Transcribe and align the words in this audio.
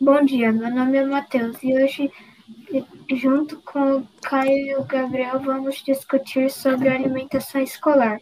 Bom 0.00 0.24
dia, 0.24 0.52
meu 0.52 0.74
nome 0.74 0.98
é 0.98 1.04
Matheus 1.04 1.56
e 1.62 1.72
hoje, 1.72 2.10
junto 3.12 3.60
com 3.62 3.98
o 3.98 4.08
Caio 4.22 4.66
e 4.66 4.74
o 4.76 4.84
Gabriel, 4.84 5.38
vamos 5.38 5.76
discutir 5.82 6.50
sobre 6.50 6.88
alimentação 6.88 7.60
escolar. 7.60 8.20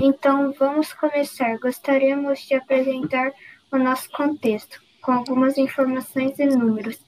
Então, 0.00 0.52
vamos 0.52 0.92
começar. 0.92 1.58
Gostaríamos 1.58 2.40
de 2.40 2.54
apresentar 2.54 3.32
o 3.72 3.78
nosso 3.78 4.10
contexto, 4.10 4.80
com 5.00 5.12
algumas 5.12 5.56
informações 5.56 6.38
e 6.38 6.46
números. 6.46 7.00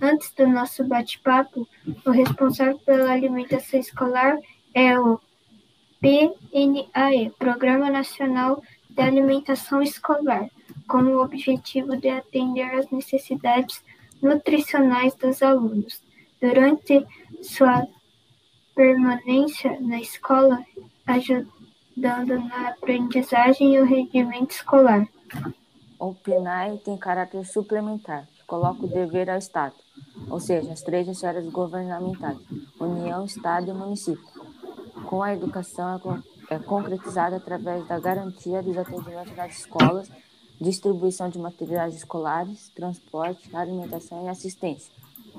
Antes 0.00 0.32
do 0.34 0.46
nosso 0.46 0.84
bate-papo, 0.84 1.68
o 2.06 2.10
responsável 2.10 2.78
pela 2.78 3.12
alimentação 3.12 3.80
escolar 3.80 4.38
é 4.72 4.98
o 4.98 5.20
PNAE, 6.00 7.30
Programa 7.38 7.90
Nacional 7.90 8.62
de 8.90 9.02
Alimentação 9.02 9.82
Escolar, 9.82 10.48
com 10.88 10.98
o 10.98 11.22
objetivo 11.22 11.96
de 11.96 12.08
atender 12.08 12.74
às 12.74 12.90
necessidades 12.90 13.82
nutricionais 14.22 15.14
dos 15.14 15.42
alunos. 15.42 16.02
Durante 16.40 17.06
sua 17.42 17.86
permanência 18.74 19.78
na 19.80 20.00
escola, 20.00 20.64
ajudando 21.06 22.38
na 22.48 22.68
aprendizagem 22.68 23.74
e 23.74 23.80
o 23.80 23.84
rendimento 23.84 24.50
escolar. 24.50 25.06
O 25.98 26.12
PNAE 26.14 26.78
tem 26.78 26.98
caráter 26.98 27.46
suplementar, 27.46 28.26
que 28.34 28.44
coloca 28.46 28.84
o 28.84 28.88
dever 28.88 29.30
ao 29.30 29.38
Estado, 29.38 29.74
ou 30.28 30.40
seja, 30.40 30.72
as 30.72 30.82
três 30.82 31.06
esferas 31.08 31.46
governamentais, 31.46 32.38
União, 32.80 33.24
Estado 33.24 33.70
e 33.70 33.72
município. 33.72 34.24
Com 35.06 35.22
a 35.22 35.32
educação 35.32 36.22
é, 36.50 36.56
é 36.56 36.58
concretizada 36.58 37.36
através 37.36 37.86
da 37.86 37.98
garantia 37.98 38.62
dos 38.62 38.76
atendimentos 38.76 39.36
nas 39.36 39.58
escolas, 39.60 40.10
distribuição 40.64 41.28
de 41.28 41.38
materiais 41.38 41.94
escolares, 41.94 42.70
transporte, 42.74 43.54
alimentação 43.54 44.24
e 44.24 44.28
assistência 44.28 44.92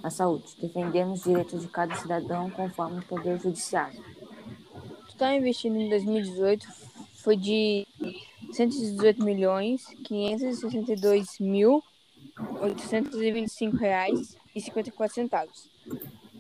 à 0.04 0.10
saúde, 0.10 0.56
defendendo 0.62 1.14
os 1.14 1.24
direitos 1.24 1.62
de 1.62 1.68
cada 1.68 1.96
cidadão 1.96 2.50
conforme 2.52 3.00
o 3.00 3.06
Poder 3.06 3.40
Judiciário. 3.40 4.00
O 5.04 5.08
total 5.12 5.34
investido 5.34 5.78
em 5.78 5.90
2018 5.90 6.68
foi 7.16 7.36
de 7.36 7.88
118 8.52 9.24
milhões 9.24 9.88
562 10.04 11.40
mil 11.40 11.84
825 12.62 13.78
reais 13.78 14.38
e 14.54 14.62
54 14.62 15.16
centavos. 15.16 15.70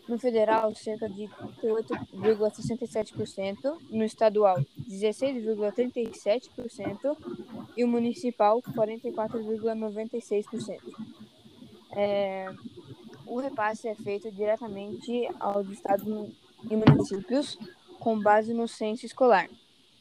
No 0.08 0.19
federal, 0.19 0.75
cerca 0.75 1.09
de 1.09 1.28
38,67%, 1.63 3.80
no 3.89 4.03
estadual, 4.03 4.63
16,37% 4.88 7.17
e 7.76 7.84
o 7.84 7.88
municipal, 7.88 8.62
44,96%. 8.62 10.80
É, 11.92 12.48
o 13.26 13.40
repasse 13.40 13.88
é 13.88 13.95
feito 13.95 14.31
diretamente 14.31 15.28
aos 15.40 15.68
estados 15.70 16.06
e 16.70 16.76
municípios 16.76 17.58
com 18.00 18.20
base 18.20 18.53
no 18.53 18.68
censo 18.68 19.06
escolar. 19.06 19.50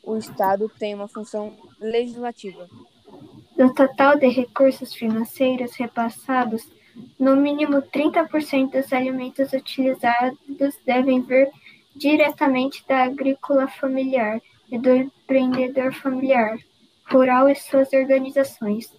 O 0.02 0.16
Estado 0.16 0.70
tem 0.78 0.94
uma 0.94 1.08
função 1.08 1.56
legislativa. 1.80 2.68
Do 3.56 3.72
total 3.72 4.18
de 4.18 4.28
recursos 4.28 4.94
financeiros 4.94 5.74
repassados, 5.76 6.68
no 7.18 7.36
mínimo 7.36 7.80
30% 7.80 8.72
dos 8.72 8.92
alimentos 8.92 9.52
utilizados 9.52 10.38
devem 10.84 11.22
vir 11.22 11.50
diretamente 11.96 12.84
da 12.86 13.04
agrícola 13.04 13.68
familiar 13.68 14.40
e 14.70 14.78
do 14.78 14.90
empreendedor 14.90 15.94
familiar, 15.94 16.58
rural 17.06 17.48
e 17.48 17.54
suas 17.54 17.92
organizações. 17.92 18.92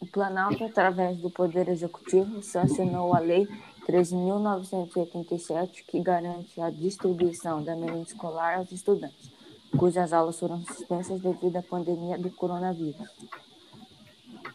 O 0.00 0.06
Planalto, 0.06 0.64
através 0.64 1.16
do 1.18 1.30
Poder 1.30 1.68
Executivo, 1.68 2.42
sancionou 2.42 3.14
a 3.14 3.18
Lei 3.18 3.48
13.987, 3.86 5.84
que 5.86 6.00
garante 6.00 6.60
a 6.60 6.70
distribuição 6.70 7.62
da 7.62 7.76
merenda 7.76 8.02
escolar 8.02 8.58
aos 8.58 8.72
estudantes, 8.72 9.30
cujas 9.76 10.12
aulas 10.12 10.38
foram 10.38 10.60
suspensas 10.62 11.20
devido 11.20 11.56
à 11.56 11.62
pandemia 11.62 12.18
do 12.18 12.30
coronavírus. 12.30 13.08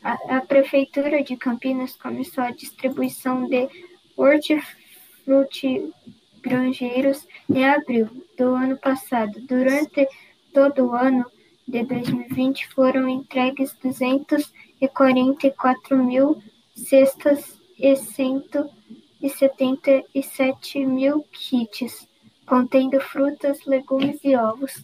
A, 0.03 0.37
a 0.37 0.41
Prefeitura 0.41 1.23
de 1.23 1.35
Campinas 1.35 1.95
começou 1.95 2.43
a 2.43 2.51
distribuição 2.51 3.47
de 3.47 3.67
hortifruti 4.15 5.93
granjeiros 6.41 7.27
em 7.49 7.67
abril 7.67 8.07
do 8.37 8.55
ano 8.55 8.77
passado. 8.77 9.39
Durante 9.41 10.07
todo 10.53 10.87
o 10.87 10.93
ano 10.93 11.25
de 11.69 11.83
2020 11.83 12.67
foram 12.73 13.07
entregues 13.07 13.77
244 13.83 16.03
mil 16.03 16.41
cestas 16.75 17.61
e 17.77 17.95
177 17.95 20.83
mil 20.85 21.23
kits, 21.31 22.09
contendo 22.45 22.99
frutas, 22.99 23.63
legumes 23.67 24.19
e 24.23 24.35
ovos. 24.35 24.83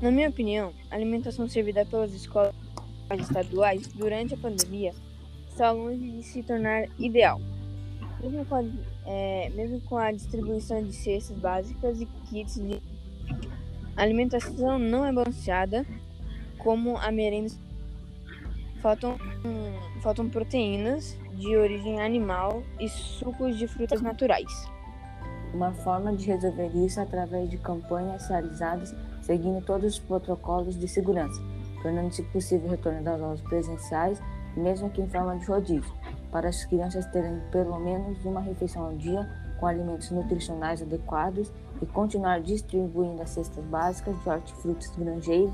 Na 0.00 0.10
minha 0.12 0.28
opinião, 0.28 0.72
a 0.90 0.94
alimentação 0.94 1.48
servida 1.48 1.84
pelas 1.84 2.14
escolas 2.14 2.54
estaduais 3.18 3.88
durante 3.88 4.34
a 4.34 4.38
pandemia 4.38 4.94
está 5.48 5.72
longe 5.72 6.12
de 6.12 6.22
se 6.22 6.44
tornar 6.44 6.86
ideal. 6.96 7.40
Mesmo 8.22 8.44
com 8.44 8.54
a, 8.54 8.64
é, 9.06 9.50
mesmo 9.50 9.80
com 9.82 9.96
a 9.96 10.12
distribuição 10.12 10.82
de 10.82 10.92
cestas 10.92 11.36
básicas 11.38 12.00
e 12.00 12.06
kits 12.06 12.54
de 12.56 12.80
alimentação 13.96 14.78
não 14.78 15.04
é 15.04 15.12
balanceada 15.12 15.86
como 16.58 16.96
a 16.98 17.10
merenda. 17.10 17.50
Faltam, 18.80 19.18
faltam 20.02 20.28
proteínas 20.28 21.16
de 21.34 21.54
origem 21.56 22.00
animal 22.00 22.62
e 22.78 22.88
sucos 22.88 23.58
de 23.58 23.66
frutas 23.66 24.00
naturais. 24.00 24.50
Uma 25.52 25.72
forma 25.72 26.14
de 26.14 26.26
resolver 26.26 26.68
isso 26.74 27.00
é 27.00 27.02
através 27.02 27.50
de 27.50 27.58
campanhas 27.58 28.28
realizadas 28.28 28.94
seguindo 29.22 29.64
todos 29.64 29.94
os 29.94 29.98
protocolos 29.98 30.78
de 30.78 30.88
segurança, 30.88 31.40
tornando-se 31.82 32.22
possível 32.24 32.66
o 32.66 32.70
retorno 32.70 33.02
das 33.02 33.20
aulas 33.20 33.40
presenciais, 33.42 34.20
mesmo 34.56 34.90
que 34.90 35.00
em 35.00 35.08
forma 35.08 35.36
de 35.36 35.46
rodízio, 35.46 35.92
para 36.30 36.48
as 36.48 36.64
crianças 36.64 37.06
terem 37.06 37.40
pelo 37.50 37.78
menos 37.78 38.24
uma 38.24 38.40
refeição 38.40 38.86
ao 38.86 38.94
dia 38.94 39.28
com 39.58 39.66
alimentos 39.66 40.10
nutricionais 40.10 40.80
adequados 40.82 41.52
e 41.82 41.86
continuar 41.86 42.40
distribuindo 42.40 43.22
as 43.22 43.30
cestas 43.30 43.64
básicas 43.66 44.18
de 44.22 44.28
hortifrutis 44.28 44.90
granjeiros 44.96 45.52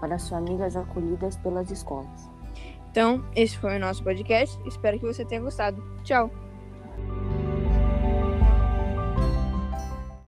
para 0.00 0.16
as 0.16 0.28
famílias 0.28 0.76
acolhidas 0.76 1.36
pelas 1.36 1.70
escolas. 1.70 2.30
Então, 2.90 3.24
esse 3.34 3.58
foi 3.58 3.76
o 3.76 3.80
nosso 3.80 4.02
podcast. 4.02 4.58
Espero 4.66 4.98
que 4.98 5.06
você 5.06 5.24
tenha 5.24 5.40
gostado. 5.40 5.82
Tchau! 6.02 6.45